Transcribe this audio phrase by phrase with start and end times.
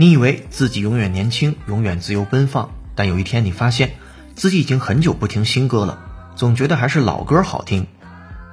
[0.00, 3.94] 你以为自己永远年轻，永远自由奔放，但有一天你发现
[4.34, 5.98] 自己已经很久不听新歌了，
[6.36, 7.86] 总觉得还是老歌好听。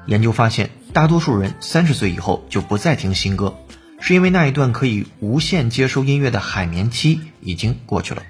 [0.07, 3.55] 研究发现，大多数人三十岁以后就不再听新歌，
[3.99, 8.23] 是因为那一段可以无限接收音乐的海绵期已经过去了。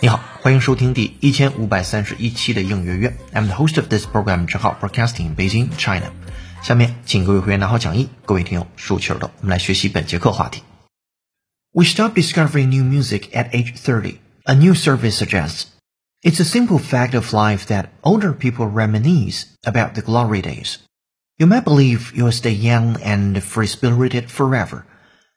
[0.00, 3.16] 你好，欢迎收听第一千五百三十一期的应月月。
[3.32, 6.10] I'm the host of this program，正好 broadcasting in Beijing, China。
[6.61, 10.63] 下面请各位会员拿好讲义，各位听友竖起耳朵，我们来学习本节课话题。
[11.73, 14.17] We stop discovering new music at age 30.
[14.43, 15.65] A new survey suggests.
[16.23, 20.77] It's a simple fact of life that older people reminisce about the glory days.
[21.37, 24.85] You might believe you'll stay young and free-spirited forever,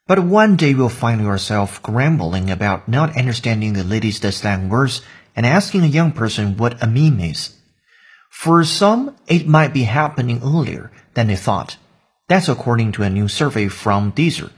[0.05, 5.01] but one day you'll find yourself grumbling about not understanding the latest slang words
[5.35, 7.49] and asking a young person what a meme is.
[8.29, 11.76] For some, it might be happening earlier than they thought.
[12.28, 14.50] That's according to a new survey from Deezer,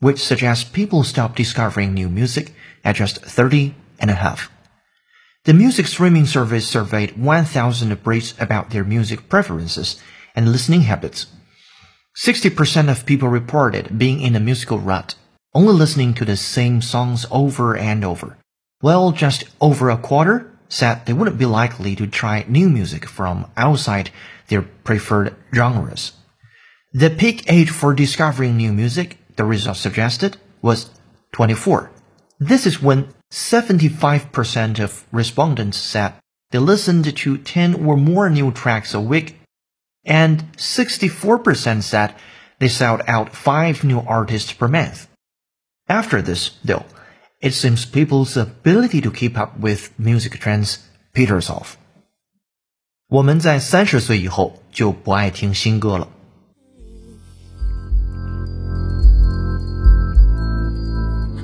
[0.00, 2.52] which suggests people stop discovering new music
[2.84, 4.50] at just 30 and a half.
[5.44, 10.00] The music streaming service surveyed 1,000 Brits about their music preferences
[10.34, 11.26] and listening habits.
[12.22, 15.14] 60% of people reported being in a musical rut,
[15.54, 18.36] only listening to the same songs over and over.
[18.80, 23.50] While just over a quarter said they wouldn't be likely to try new music from
[23.56, 24.10] outside
[24.50, 26.12] their preferred genres.
[26.92, 30.90] The peak age for discovering new music the results suggested was
[31.32, 31.90] 24.
[32.38, 36.14] This is when 75% of respondents said
[36.50, 39.38] they listened to 10 or more new tracks a week,
[40.04, 42.14] and 64% said
[42.58, 45.06] they sought out 5 new artists per month.
[45.88, 46.84] After this, though,
[47.40, 51.78] it seems people's ability to keep up with music trends peters off.
[53.10, 56.06] 我们在三十岁以后就不爱听新歌了。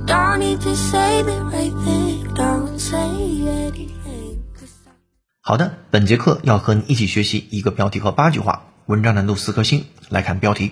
[0.07, 4.39] Don't need to say the right thing, don't say anything.
[4.55, 4.93] 'cause I-
[5.41, 9.87] 好的，本节课要和你一起学习一个标题和八句话，文章难度四颗星。
[10.09, 10.71] 来看标题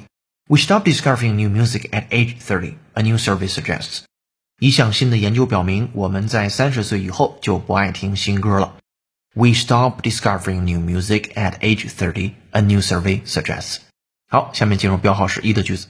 [0.48, 2.74] ：We stop discovering new music at age thirty.
[2.92, 4.02] A new survey suggests.
[4.60, 8.76] 一项新的研究表明，我们在三十岁以后就不爱听新歌了。
[9.35, 12.31] We stop discovering new music at age thirty.
[12.51, 13.77] A new survey suggests.
[14.27, 15.87] 好，下面进入标号是一的句子。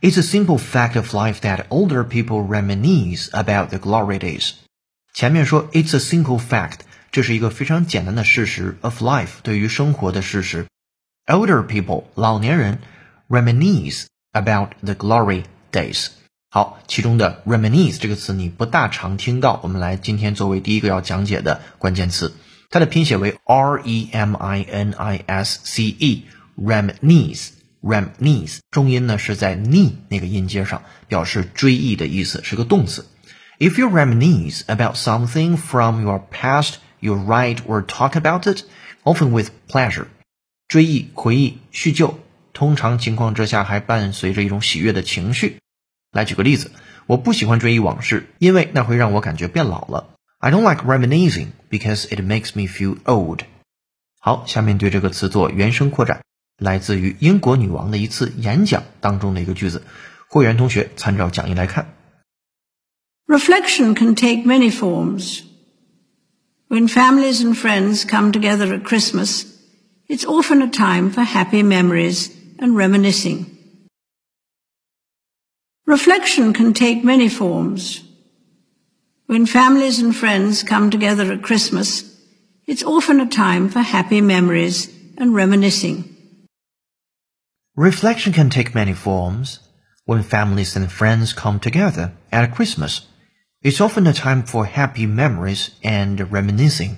[0.00, 4.52] It's a simple fact of life that older people reminisce about the glory days.
[5.12, 6.78] 前面说 It's a simple fact，
[7.12, 10.66] 这是一个非常简单的事实 of life，对于生活的事实。
[11.26, 12.78] Older people，老年人
[13.28, 16.08] reminisce about the glory days。
[16.48, 22.34] 好，其中的 reminisce 这个词你不大常听到，我们来今天作为第一个要讲解的关键词，
[22.75, 27.51] 它的拼写为 r e m i n i s c e，reminisce。
[27.81, 33.05] Remnise，重音呢是在 ni 那个音阶上，表示追忆的意思，是个动词。
[33.59, 38.63] If you reminisce about something from your past, you write or talk about it,
[39.05, 40.07] often with pleasure.
[40.67, 42.19] 追忆、回忆、叙旧，
[42.51, 45.59] 通常情况之下还伴随着一种喜悦的情绪。
[46.11, 46.71] 来举个例子，
[47.05, 50.14] 我不喜欢追忆往事，因为那会让我感觉变老了。
[50.44, 53.44] I don't like reminiscing because it makes me feel old.
[54.18, 56.22] 好，下面对这个词做原声扩展，
[56.58, 59.82] 来自于英国女王的一次演讲当中的一个句子。
[60.28, 61.94] 会员同学参照讲义来看。
[63.26, 65.42] Reflection can take many forms.
[66.68, 69.44] When families and friends come together at Christmas,
[70.08, 73.46] it's often a time for happy memories and reminiscing.
[75.84, 78.02] Reflection can take many forms.
[79.26, 82.04] When families and friends come together at Christmas,
[82.66, 86.04] it's often a time for happy memories and reminiscing.
[87.76, 89.60] Reflection can take many forms.
[90.04, 93.02] When families and friends come together at Christmas,
[93.62, 96.96] it's often a time for happy memories and reminiscing.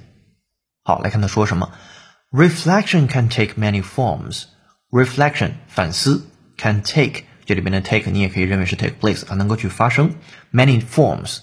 [0.84, 1.72] 好，来看他说什么。
[2.30, 4.44] Reflection can take many forms.
[4.90, 6.26] Reflection 反思
[6.56, 10.14] can take 这里边的 take 你也可以认为是 take place 啊，能够去发生
[10.52, 11.40] many forms。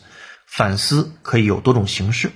[0.55, 2.31] 反思可以有多种形式。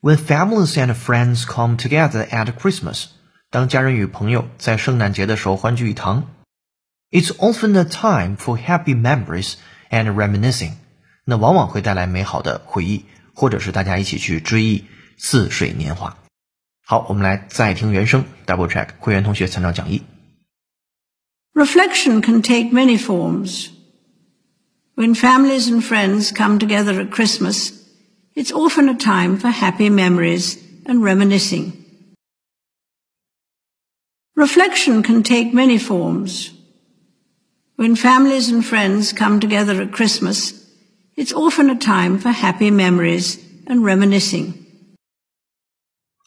[0.00, 3.08] When families and friends come together at Christmas，
[3.50, 6.30] 当家人与朋友在圣诞节的时候欢聚一堂
[7.10, 9.56] ，It's often a time for happy memories
[9.90, 10.72] and reminiscing。
[11.26, 13.04] 那往往会带来美好的回忆，
[13.34, 14.86] 或者是大家一起去追忆
[15.18, 16.16] 似水年华。
[16.82, 18.88] 好，我们来再听原声，double check。
[19.00, 20.02] 会员同学参照讲义。
[21.52, 23.68] Reflection can take many forms.
[24.99, 27.71] When families and friends come together at Christmas,
[28.33, 31.73] it's often a time for happy memories and reminiscing.
[34.35, 36.51] Reflection can take many forms.
[37.77, 40.53] When families and friends come together at Christmas,
[41.17, 43.37] it's often a time for happy memories
[43.67, 44.53] and reminiscing.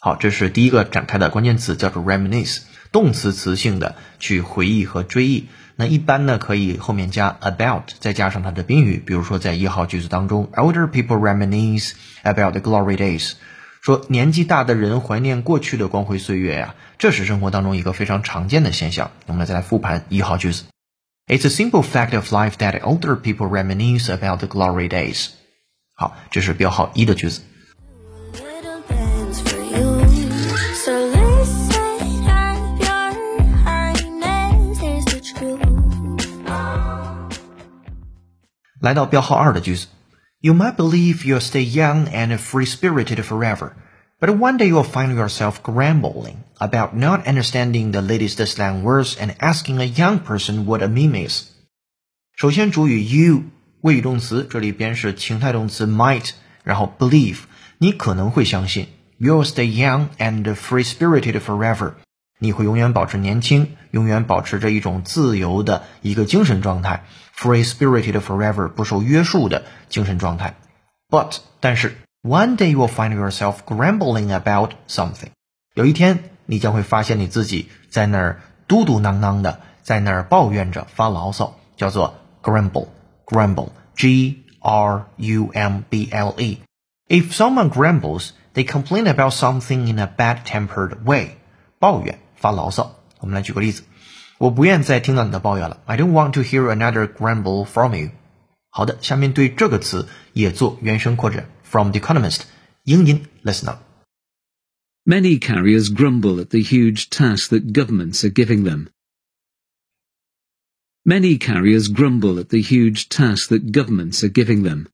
[0.00, 2.60] 好，这是第一个展开的关键词，叫做 reminisce，
[2.92, 5.48] 动词词性的去回忆和追忆。
[5.75, 9.01] 那一般呢，可以后面加 about，再加上它的宾语。
[9.03, 13.33] 比如说，在一号句子当中，older people reminisce about the glory days，
[13.81, 19.11] 说年纪大的人怀念过去的光辉岁月呀，这是生活当中一个非常常见的现象。
[19.25, 20.65] 我们再来复盘一号句子
[21.27, 25.29] ，It's a simple fact of life that older people reminisce about the glory days。
[25.95, 27.41] 好，这是标号一的句子。
[38.82, 39.86] 来到标号二的句子，
[40.40, 43.72] You might believe you'll stay young and free-spirited forever,
[44.20, 49.34] but one day you'll find yourself grumbling about not understanding the latest slang words and
[49.38, 51.46] asking a young person what a meme is.
[52.36, 53.42] 首先，主语 you
[53.80, 56.30] 谓语动词，这里边是情态动词 might，
[56.62, 57.38] 然后 believe，
[57.78, 58.86] 你可能会相信
[59.18, 61.94] you'll stay young and free-spirited forever，
[62.38, 67.04] 你会永远保持年轻，永远保持着一种自由的一个精神状态
[67.36, 70.54] ，free-spirited forever 不受约束的精神状态。
[71.08, 75.30] But 但是，one day you will find yourself grumbling about something，
[75.74, 90.06] 有一天你将会发现你自己在那儿嘟嘟囔囔的，在那儿抱怨着发牢骚，叫做 grumble，grumble，g r u m b l e。If someone grumbles, they complain about something in a
[90.06, 91.38] bad-tempered way.
[91.78, 92.96] 抱怨、发牢骚。
[93.20, 93.84] 我们来举个例子，
[94.38, 95.82] 我不愿再听到你的抱怨了。
[95.86, 98.10] I don't want to hear another grumble from you.
[98.70, 101.48] 好的，下面对这个词也做原声扩展。
[101.64, 102.42] From The Economist，
[102.84, 103.80] 英音，listen up。
[105.04, 108.88] Many carriers grumble at the huge task that governments are giving them.
[111.04, 114.88] Many carriers grumble at the huge task that governments are giving them.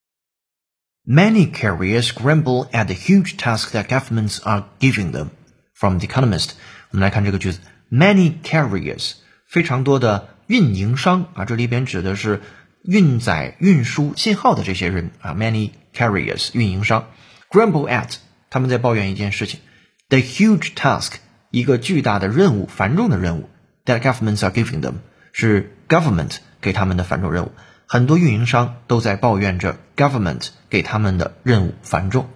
[1.04, 5.30] Many carriers grumble at the huge task that governments are giving them.
[5.74, 6.50] From The Economist，
[6.90, 7.58] 我们来看这个句子：
[7.90, 9.14] Many carriers，
[9.49, 12.41] 非常多的运营商啊，这里边指的是
[12.83, 15.33] 运载、运输信号的这些人啊。
[15.33, 17.07] Many carriers，运营商
[17.49, 18.17] ，grumble at，
[18.51, 19.59] 他们在抱怨一件事情
[20.07, 21.13] ：the huge task，
[21.49, 23.49] 一个巨大的任务、繁重的任务
[23.85, 24.97] ，that governments are giving them，
[25.33, 27.51] 是 government 给他们的繁重任务。
[27.87, 32.29] 很多运营商都在抱怨着 government 给他们的任务繁重。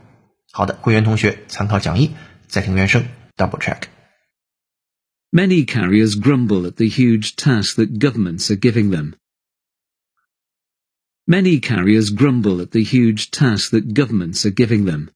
[0.51, 2.15] 好的，会员同学参考讲义，
[2.48, 3.06] 再听原声
[3.38, 3.93] ，double check。
[5.32, 9.14] Many carriers grumble at the huge task that governments are giving them.
[11.26, 15.08] Many carriers grumble at the huge task that governments are giving them.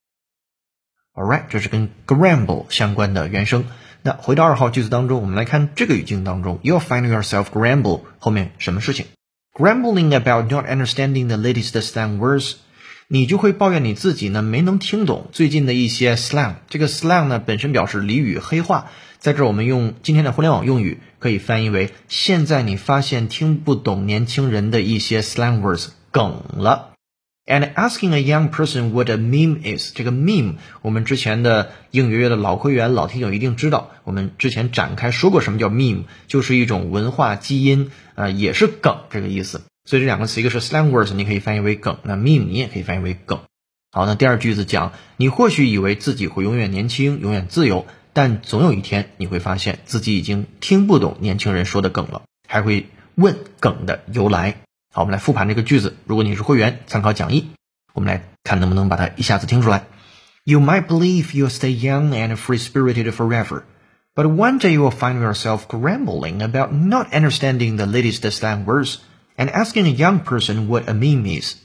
[1.14, 3.64] Alright，这是跟 grumble 相关的原声。
[4.02, 9.06] 那回到二号句子当中，我们来看这个语境当中，You'll find yourself grumble 后面什么事情？
[9.54, 12.54] Grumbling about not understanding the latest slang words，
[13.08, 16.56] 你就会抱怨你自己呢没能听懂最近的一些 slang。
[16.69, 26.94] 这个 slang 呢本身表示俚语、黑话， 在这儿我们用今天的互联网用语可以翻译为：现在你发现听不懂年轻人的一些 slang words 梗了。
[27.45, 39.61] And asking a young person what a meme is，这个 meme 我们之前的应约约的老会员、老听友一定知道，我们之前展开说过什么叫 meme，就是一种文化基因，呃，也是梗这个意思。
[39.85, 43.39] 所以这两个词，一个是 slang words，你可以翻译为梗，那 meme 你也可以翻译为梗。
[43.94, 47.87] 好，那第二句子讲，你或许以为自己会永远年轻、永远自由，
[48.18, 54.56] 但总有一天你会发现自己已经听不懂年轻人说的梗了，还会问梗的由来。
[54.92, 55.95] 好，我们来复盘这个句子。
[56.07, 57.50] 如果你是会员，参考讲义，
[57.94, 59.83] 我们来看能不能把它一下子听出来。
[60.45, 63.62] You might believe you'll stay young and free-spirited forever,
[64.16, 68.95] but one day you will find yourself grumbling about not understanding the latest slang words
[69.36, 71.57] and asking a young person what a meme is.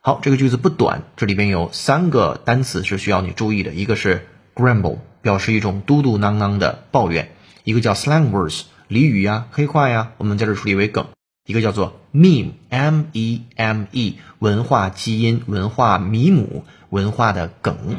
[0.00, 7.24] 好，这个句子不短，这里边有三个单词是需要你注意的，一个是 grumble，表示一种嘟嘟囔囔的抱怨；
[7.64, 11.08] 一个叫 slang words，俚语呀、黑话呀，我们在这处理为梗。
[11.48, 17.96] 一个叫做 meme，m e m e，文化基因、文化米姆、文化的梗。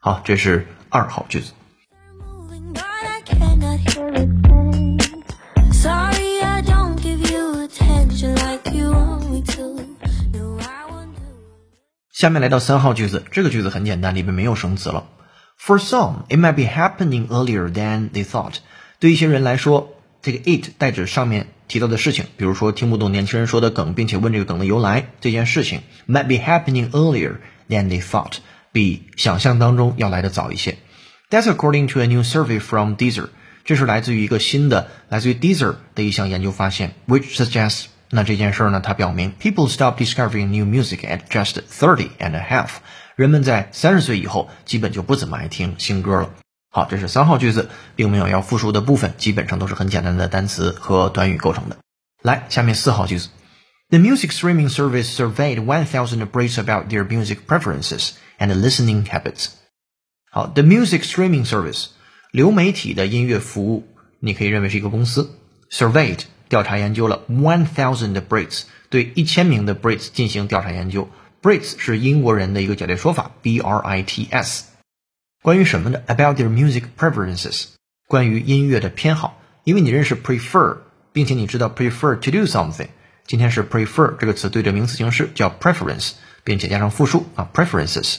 [0.00, 1.54] 好，这是二号句子。
[12.12, 15.06] 下面来到三号句子，这个句子很简单，里面没有生词了。
[15.59, 18.55] For some, it might be happening earlier than they thought。
[18.99, 27.37] 对一些人来说，这个 it 代指上面提到的事情，比如说听不懂年轻人说的梗，并且问这个梗的由来，这件事情 might be happening earlier
[27.69, 28.37] than they thought，
[28.71, 30.77] 比想象当中要来的早一些。
[31.29, 33.29] That's according to a new survey from Deezer。
[33.63, 42.69] 这是来自于一个新的来自于 Deezer 的一项研究发现，which suggests 那这件事儿呢，它表明 people stop discovering new music at just thirty and a half。
[43.16, 46.34] 人们在三十岁以后，基本就不怎么爱听新歌了。
[46.68, 51.78] 好，这是三号句子，并没有要复述的部分，基本上都是很简单的单词和短语构成的。
[52.20, 53.30] 来，下面四号句子
[53.88, 59.46] ：The music streaming service surveyed one thousand Brits about their music preferences and listening habits。
[60.30, 61.86] 好，The music streaming service，
[62.32, 63.88] 流媒体的音乐服务，
[64.20, 65.30] 你可以认为是一个公司。
[65.70, 66.20] Surveyed，
[66.50, 71.08] 调查研究了 one thousand Brits，对一千名的 Brits 进行调查研究。
[71.42, 74.64] Brits 是英国人的一个简略说法，B R I T S。
[75.42, 77.66] 关于什么的？About their music preferences，
[78.08, 79.40] 关于音乐的偏好。
[79.64, 80.78] 因为你认识 prefer，
[81.12, 82.88] 并且你知道 prefer to do something。
[83.26, 86.12] 今天是 prefer 这个词对着名词形式叫 preference，
[86.44, 88.18] 并且加上复数啊 preferences。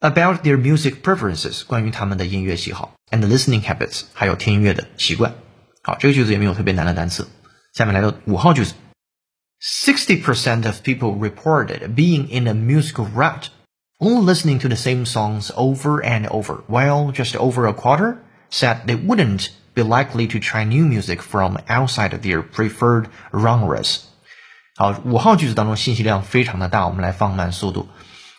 [0.00, 5.34] About their music preferences，关于他们的音乐喜好，and listening habits，还有听音乐的习惯。
[5.82, 7.26] 好，这个句子也没有特别难的单词。
[7.72, 8.74] 下面来到五号句子
[9.59, 13.49] ：Sixty percent of people reported being in a musical rut
[13.99, 18.17] only listening to the same songs over and over, while just over a quarter
[18.49, 24.01] said they wouldn't be likely to try new music from outside their preferred genres.
[24.75, 27.87] 好，五号句子当中信息量非常的大，我们来放慢速度。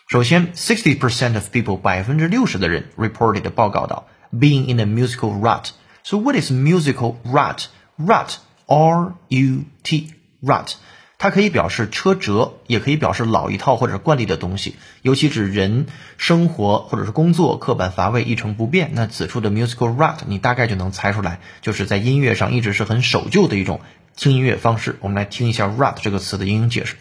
[0.09, 5.71] 首先，sixty percent of people 百分之六十的人 reported 报告到 being in a musical rut.
[6.03, 7.69] So what is musical rut?
[7.97, 8.37] Rut,
[8.67, 10.75] R U T, rut.
[11.19, 15.87] 它可以表示车辙，也可以表示老一套或者惯例的东西，尤其指人
[16.19, 18.91] 生活或者是工作刻板乏味、一成不变。
[18.93, 23.81] 那此处的 musical rut，你大概就能猜出来，就是在音乐上一直是很守旧的一种
[24.17, 24.97] 听音乐方式。
[25.01, 26.97] 我们来听一下 rut 这个词的英英解释：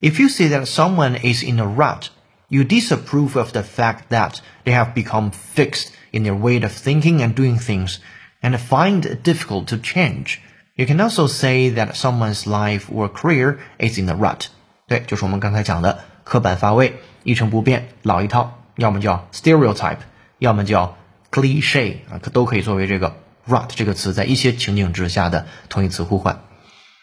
[0.00, 2.06] If you say that someone is in a rut,
[2.48, 7.18] you disapprove of the fact that they have become fixed in their way of thinking
[7.18, 7.98] and doing things,
[8.40, 10.38] and find it difficult to change.
[10.77, 14.47] You can also say that someone's life or career is in the rut。
[14.87, 19.99] 对，就是我们刚才讲的刻板乏味、一成不变、老一套，要么叫 stereotype，
[20.37, 20.97] 要么叫
[21.31, 23.15] cliche 啊，都可以作为这个
[23.47, 26.41] rut 这个词在一些情景之下的同义词互换。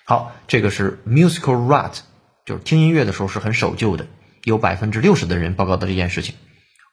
[0.04, 2.00] 好，这个是 musical rut，
[2.44, 4.06] 就是听音乐的时候是很守旧的，
[4.44, 6.34] 有百分之六十的人报告的这件事情。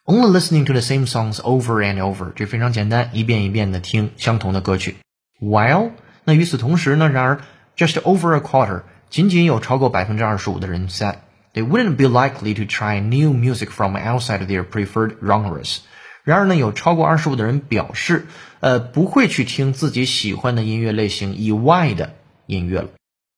[0.06, 4.96] Only listening to the same songs over and over，这非常简单，一遍一遍的听相同的歌曲。
[5.42, 5.92] While
[6.30, 7.10] 那与此同时呢？
[7.10, 7.42] 然而
[7.76, 11.16] ，just over a quarter，仅仅有超过百分之二十五的人 said
[11.56, 15.80] they wouldn't be likely to try new music from outside their preferred genres。
[16.24, 18.28] 然而呢，有超过二十五的人表示，
[18.60, 22.14] 呃，不会去听自己喜欢的音乐类型以外的
[22.46, 22.90] 音乐了。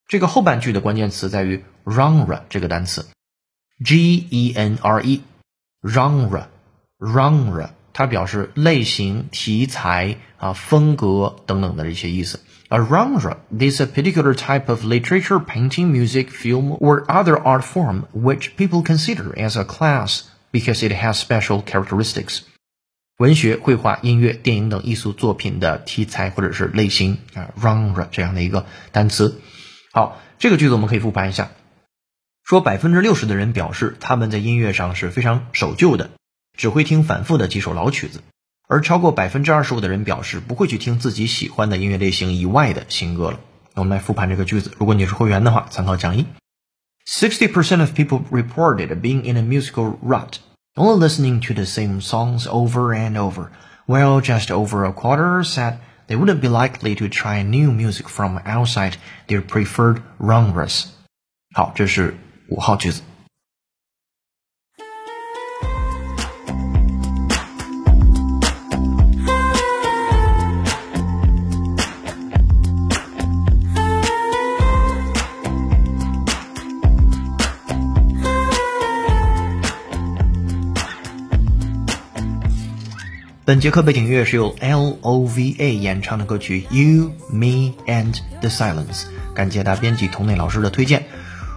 [0.09, 3.05] 这个后半句的关键词在于 genre 这个单词
[3.85, 12.39] ，G E N R E，genre，genre，它表示类型、题材啊、风格等等的这些意思。
[12.69, 18.55] A genre is a particular type of literature, painting, music, film, or other art form which
[18.55, 20.21] people consider as a class
[20.51, 22.39] because it has special characteristics.
[23.17, 29.41] 文学、绘画、音乐、电影等艺术作品的题材或者是类型啊，genre 这样的一个单词。
[29.91, 31.51] 好，这个句子我们可以复盘一下，
[32.43, 36.09] 说百分之六十的人表示他们在音乐上是非常守旧的，
[36.56, 38.22] 只会听反复的几首老曲子。
[38.68, 43.40] 而超过百分之二十五的人表示不会去听自己喜欢的音乐类型以外的新歌了。
[43.74, 44.72] 我们来复盘这个句子。
[44.78, 46.26] 如果你是会员的话，参考讲义。
[47.06, 50.38] Sixty percent of people reported being in a musical rut,
[50.74, 53.50] only listening to the same songs over and over,
[53.86, 58.40] while just over a quarter said they wouldn't be likely to try new music from
[58.44, 58.94] outside
[59.28, 60.86] their preferred genres.
[61.54, 62.16] 好，这是
[62.48, 63.02] 五号句子。
[83.43, 91.07] 本节课背景乐是由 L O V A 演唱的歌曲 You, Me and the Silence，感谢大编辑童内老师的推荐。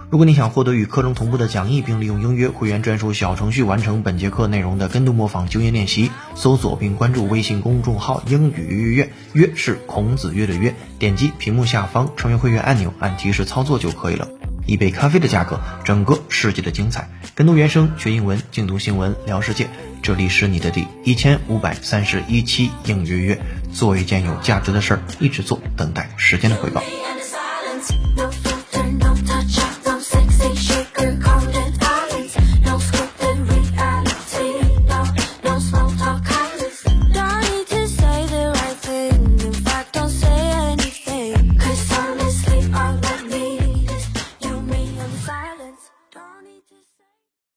[0.09, 14.27] 如果你想获得与课程同步的讲义，并利用英约会员专属小程序完成本节课内容的跟读模仿、纠音练习，搜索并关注微信公众号“英语约约”，约是孔子约的约，点击屏幕下方成为会员按钮，按提示操作就可以了。
[14.65, 17.07] 一杯咖啡的价格，整个世界的精彩。
[17.35, 19.67] 跟读原声，学英文，精读新闻，聊世界。
[20.01, 23.41] 这里是你的第一千五百三十一期应约约，
[23.71, 26.83] 做一件有价值的事儿，一直做，等待时间的回报。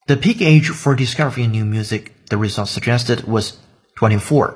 [0.08, 3.54] The peak age for discovering new music, the results suggested was
[3.96, 4.56] 24.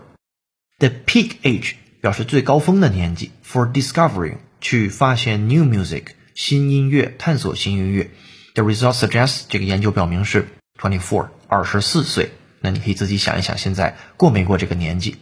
[0.79, 8.11] The peak age 表示最高峰的年纪，for discovering 去发现 new music 新音乐，探索新音乐。
[8.55, 10.47] The result suggests 这个研究表明是
[10.79, 12.31] twenty four 二十四岁。
[12.59, 15.15] 那你可以自己想一想，现在过没过这个年纪？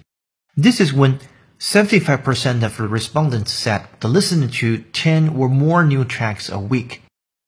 [0.55, 1.19] This is when
[1.60, 7.00] 75% of the respondents said they listened to 10 or more new tracks a week,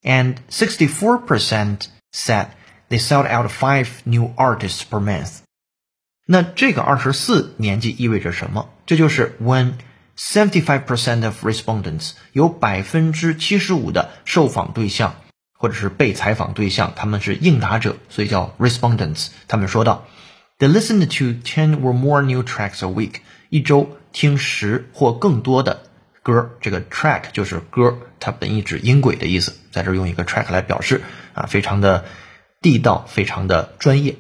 [0.04, 2.48] and 64% said
[2.93, 5.39] they sought out five new artists per month.
[6.27, 8.69] 那这个二十四年纪意味着什么？
[8.85, 9.73] 这就是 when
[10.17, 15.15] seventy-five percent of respondents 有百分之七十五的受访对象
[15.55, 19.29] 或者是被采访对象，他们是应答者，所以叫 respondents。
[19.49, 20.07] 他们说到
[20.59, 23.15] ，they listened to ten or more new tracks a week，
[23.49, 25.85] 一周听十或更多的
[26.23, 26.51] 歌。
[26.61, 31.01] 这个 track 就是歌，它本意指音轨的意思，在这用一个 track 来表示
[31.35, 32.05] 啊，非常的
[32.63, 34.17] 地道，非常的专业。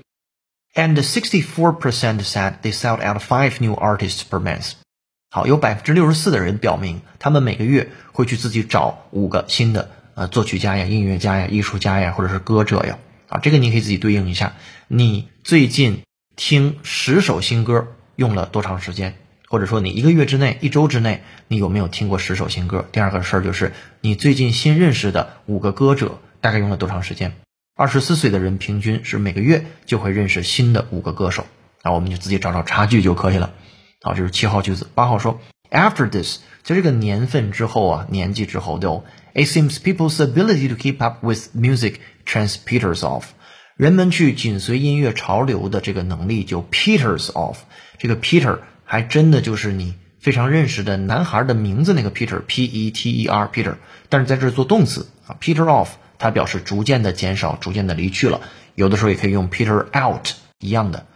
[0.74, 4.72] And 64% said they sought out five new artists per month。
[5.30, 12.98] 好，有百分之六十四的人表明，他们每个月会去自己找五个新的呃作曲家呀、音乐家呀、艺术家呀，或者是歌者呀。
[13.28, 14.54] 啊，这个你可以自己对应一下。
[14.88, 16.02] 你最近
[16.36, 19.14] 听十首新歌用了多长时间？
[19.48, 22.86] 或者说你一个月之内、一周之内，你有没有听过十首新歌？
[22.92, 27.34] 第二个事儿就是你最近新认识的五个歌者，大概用了多长时间？
[27.74, 31.46] 二十四岁的人平均是每个月就会认识新的五个歌手，
[31.82, 33.54] 那我们就自己找找差距就可以了。
[34.02, 34.86] 好，这是七号句子。
[34.94, 41.94] 八号说，After this，在这个年份之后啊，年纪之后都，it seems people's ability to keep up with music
[42.26, 43.24] transpeters off。
[43.76, 47.56] 人们去紧随音乐潮流的这个能力就 peters off。
[47.96, 53.76] 这个 Peter 还真的就是你非常认识的男孩的名字那个 Peter，P E T E R Peter，
[54.10, 55.88] 但是在这做动词啊，peter off。
[56.22, 58.42] 它表示逐渐的减少，逐渐的离去了。
[58.76, 60.28] 有的时候也可以用 peter out
[60.60, 61.06] 一样的。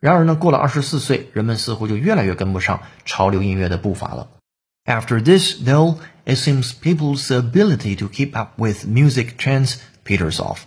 [0.00, 4.26] 然而呢，过了二十四岁，人们似乎就越来越跟不上潮流音乐的步伐了。
[4.84, 10.58] After this, though, it seems people's ability to keep up with music trends peters off.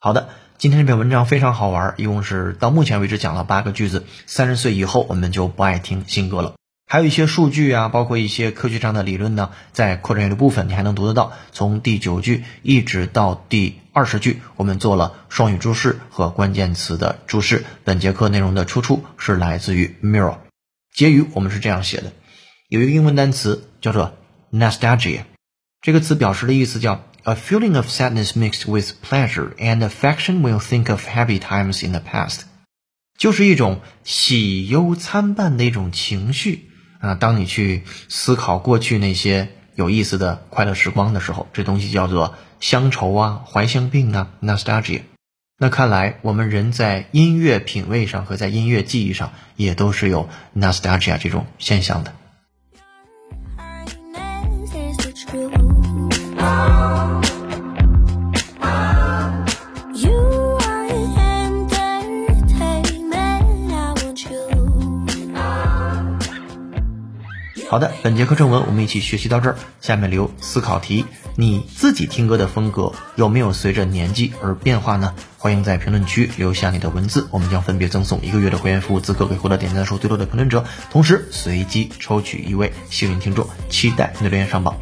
[0.00, 4.04] 好的，今天这篇文章非常好玩，一共是到目前为止讲了八个句子。
[4.26, 6.54] 三十岁以后，我们就不爱听新歌了。
[6.90, 11.34] 还有一些数据啊，包括一些科学上的理论呢，在扩展阅读部分你还能读得到。
[11.52, 17.66] 从第九句一直到第二十句，我们做了双语注释和关键词的注释。
[17.84, 20.38] 本节课内容的出处是来自于 Mirror。
[20.94, 22.14] 结语我们是这样写的：
[22.70, 24.16] 有一个英文单词叫做
[24.50, 25.24] nostalgia，
[25.82, 31.92] 这个词表示的意思叫 a feeling of sadness mixed with pleasure and affection will think of happy times in
[31.92, 32.44] the past，
[33.18, 36.64] 就是一种喜忧参半的一种情绪。
[36.98, 45.02] 啊，当你去思考过去那些有意思的快乐时光的时候，这东西叫做乡愁啊、怀乡病啊 （nostalgia）。
[45.60, 52.12] 那看来我们人在音乐品味上和在音乐记忆上也都是有 nostalgia 这种现象的。
[67.66, 69.56] 好的，本节课正文我们一起学习到这儿。
[69.80, 75.14] 下面留思考题：你自己听歌的风格有没有随着年纪而变化呢？
[75.36, 84.76] 欢迎在评论区留下你的文字，我们将分别赠送一个月的会员服务资格给获得点赞数最多的评论者，同时随机抽取一位幸运听众，期待你的留言上榜。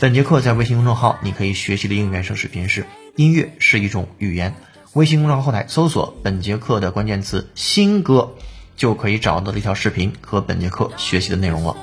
[0.00, 2.86] 本节课在微信公众号你可以学习的英语原声视频是
[3.16, 4.54] 音乐是一种语言。
[4.94, 8.34] 微信公众号后台搜索本节课的关键词“新歌”，
[8.76, 11.76] 就可以找到这条视频和本节课学习的内容了。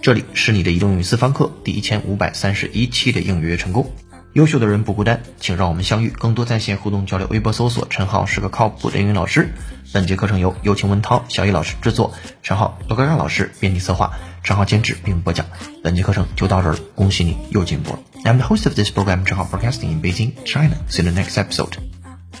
[0.00, 3.92] 这里是你的移动英语私房课第一千五百三十一期的应约成功。
[4.32, 7.26] 优秀的人不孤单，请让我们相遇，更多在线互动交流。
[7.28, 9.52] 微博搜索陈浩是个靠谱的英语老师。
[9.92, 14.12] 本节课程由有请文涛、小易老师制作，陈浩、罗高让老师编辑策划，
[14.44, 15.44] 陈浩监制并播讲。
[15.82, 17.98] 本节课程就到这儿了，恭喜你又进步了。
[18.24, 20.76] I'm the host of this program, 陈浩 Broadcasting in Beijing, China.
[20.88, 21.72] See you the next episode.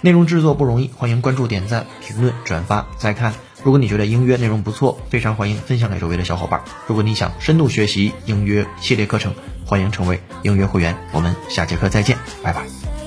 [0.02, 3.34] 内容制作不容易，欢迎关注、点赞、评论、转发、再看。
[3.64, 6.62] 如果你觉得音乐内容不错，非常欢迎分享给周围的小伙伴。
[6.86, 10.96] 如果你想深度学习音乐系列课程，欢迎成为音乐会员。
[11.12, 12.97] 我们下节课再见，拜拜。